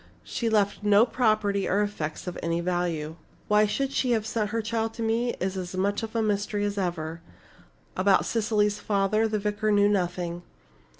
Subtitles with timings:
[0.23, 3.17] She left no property or effects of any value.
[3.47, 6.79] Why she should have sent her child to me was as much a mystery as
[6.79, 7.21] ever.
[7.95, 10.41] About Cecily's father the vicar knew nothing.